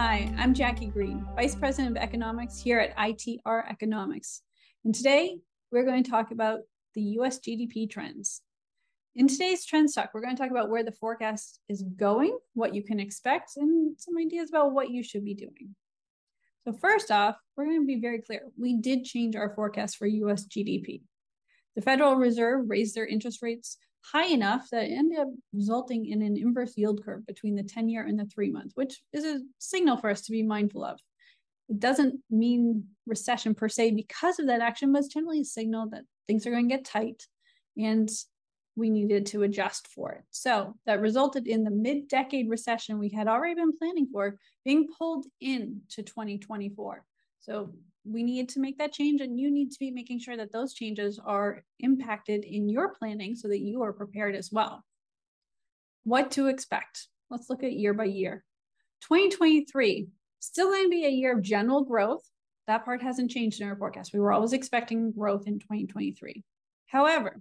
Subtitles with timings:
[0.00, 4.40] I'm Jackie Green, Vice President of Economics here at ITR Economics.
[4.82, 5.36] And today
[5.70, 6.60] we're going to talk about
[6.94, 8.40] the US GDP trends.
[9.14, 12.74] In today's Trends Talk, we're going to talk about where the forecast is going, what
[12.74, 15.76] you can expect, and some ideas about what you should be doing.
[16.64, 18.44] So, first off, we're going to be very clear.
[18.58, 21.02] We did change our forecast for US GDP.
[21.76, 26.22] The Federal Reserve raised their interest rates high enough that it ended up resulting in
[26.22, 29.40] an inverse yield curve between the 10 year and the three month, which is a
[29.58, 30.98] signal for us to be mindful of.
[31.68, 35.88] It doesn't mean recession per se because of that action, but it's generally a signal
[35.90, 37.22] that things are going to get tight
[37.76, 38.10] and
[38.76, 40.24] we needed to adjust for it.
[40.30, 44.88] So that resulted in the mid decade recession we had already been planning for being
[44.98, 47.04] pulled into 2024.
[47.40, 47.72] So
[48.04, 50.74] we need to make that change and you need to be making sure that those
[50.74, 54.84] changes are impacted in your planning so that you are prepared as well.
[56.04, 57.08] What to expect.
[57.30, 58.44] Let's look at year by year.
[59.02, 60.08] 2023
[60.40, 62.22] still going to be a year of general growth.
[62.66, 64.12] That part hasn't changed in our forecast.
[64.12, 66.44] We were always expecting growth in 2023
[66.90, 67.40] however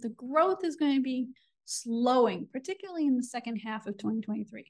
[0.00, 1.28] the growth is going to be
[1.64, 4.64] slowing particularly in the second half of 2023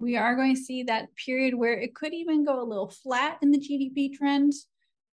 [0.00, 3.38] we are going to see that period where it could even go a little flat
[3.42, 4.54] in the GDP trend.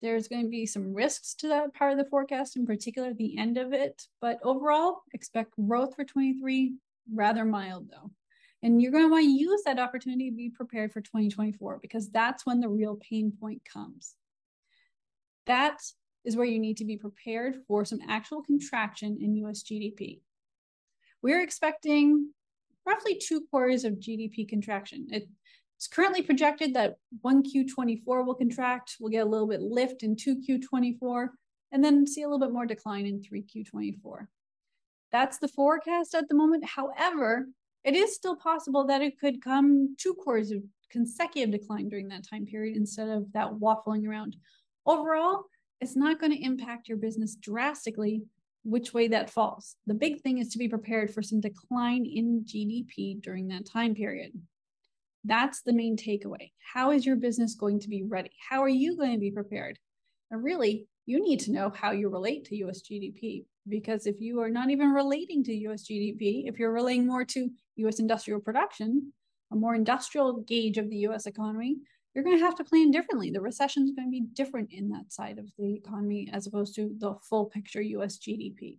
[0.02, 3.38] There's going to be some risks to that part of the forecast, in particular the
[3.38, 4.02] end of it.
[4.20, 6.74] But overall, expect growth for 23,
[7.12, 8.10] rather mild though.
[8.62, 12.10] And you're going to want to use that opportunity to be prepared for 2024 because
[12.10, 14.14] that's when the real pain point comes.
[15.46, 15.80] That
[16.26, 20.20] is where you need to be prepared for some actual contraction in US GDP.
[21.22, 22.32] We're expecting
[22.86, 25.06] roughly two quarters of GDP contraction.
[25.10, 28.96] It's currently projected that 1Q24 will contract.
[29.00, 31.28] We'll get a little bit lift in 2Q24
[31.72, 34.26] and then see a little bit more decline in 3Q24.
[35.12, 36.64] That's the forecast at the moment.
[36.64, 37.46] However,
[37.84, 42.28] it is still possible that it could come two quarters of consecutive decline during that
[42.28, 44.36] time period instead of that waffling around.
[44.86, 45.44] Overall,
[45.80, 48.22] it's not going to impact your business drastically,
[48.64, 49.76] which way that falls.
[49.86, 53.94] The big thing is to be prepared for some decline in GDP during that time
[53.94, 54.32] period.
[55.24, 56.52] That's the main takeaway.
[56.72, 58.30] How is your business going to be ready?
[58.48, 59.78] How are you going to be prepared?
[60.30, 64.40] And really, you need to know how you relate to US GDP because if you
[64.40, 69.12] are not even relating to US GDP, if you're relating more to US industrial production,
[69.52, 71.76] a more industrial gauge of the US economy,
[72.14, 73.30] you're going to have to plan differently.
[73.30, 76.74] The recession is going to be different in that side of the economy as opposed
[76.76, 78.78] to the full picture US GDP.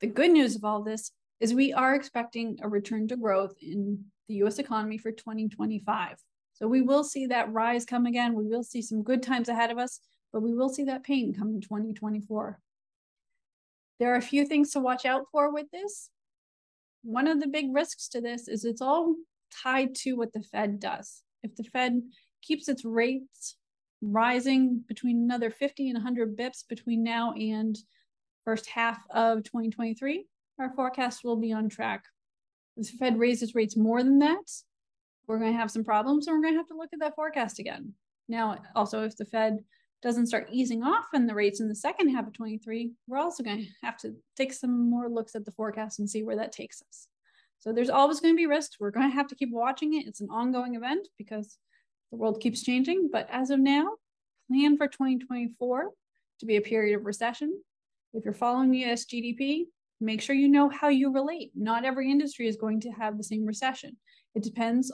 [0.00, 4.04] The good news of all this is we are expecting a return to growth in
[4.28, 6.18] the US economy for 2025.
[6.52, 8.34] So we will see that rise come again.
[8.34, 10.00] We will see some good times ahead of us,
[10.32, 12.58] but we will see that pain come in 2024.
[13.98, 16.10] There are a few things to watch out for with this.
[17.02, 19.16] One of the big risks to this is it's all
[19.62, 22.02] tied to what the Fed does if the Fed
[22.42, 23.56] keeps its rates
[24.00, 27.76] rising between another 50 and 100 bips between now and
[28.44, 30.26] first half of 2023,
[30.58, 32.04] our forecast will be on track.
[32.76, 34.50] If the Fed raises rates more than that,
[35.26, 37.14] we're going to have some problems and we're going to have to look at that
[37.14, 37.94] forecast again.
[38.28, 39.58] Now, also, if the Fed
[40.02, 43.44] doesn't start easing off in the rates in the second half of 23, we're also
[43.44, 46.52] going to have to take some more looks at the forecast and see where that
[46.52, 47.06] takes us.
[47.62, 48.78] So there's always going to be risks.
[48.80, 50.08] We're going to have to keep watching it.
[50.08, 51.58] It's an ongoing event because
[52.10, 53.08] the world keeps changing.
[53.12, 53.86] But as of now,
[54.48, 55.90] plan for 2024
[56.40, 57.56] to be a period of recession.
[58.14, 59.66] If you're following US GDP,
[60.00, 61.52] make sure you know how you relate.
[61.54, 63.96] Not every industry is going to have the same recession.
[64.34, 64.90] It depends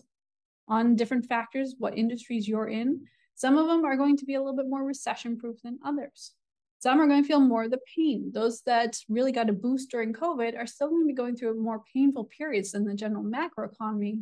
[0.69, 3.01] on different factors, what industries you're in.
[3.35, 6.33] Some of them are going to be a little bit more recession proof than others.
[6.81, 8.31] Some are going to feel more of the pain.
[8.33, 11.61] Those that really got a boost during COVID are still going to be going through
[11.61, 14.21] more painful periods than the general macro economy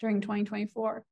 [0.00, 1.04] during 2024.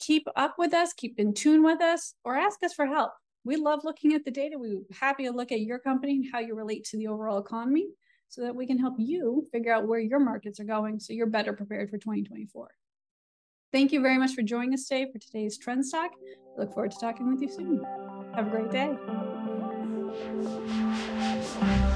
[0.00, 3.12] Keep up with us, keep in tune with us, or ask us for help.
[3.44, 4.58] We love looking at the data.
[4.58, 7.86] We're happy to look at your company and how you relate to the overall economy
[8.28, 11.26] so that we can help you figure out where your markets are going so you're
[11.26, 12.68] better prepared for 2024.
[13.72, 16.10] Thank you very much for joining us today for today's Trends Talk.
[16.58, 17.84] Look forward to talking with you soon.
[18.34, 19.39] Have a great day.
[20.12, 21.89] Thank you.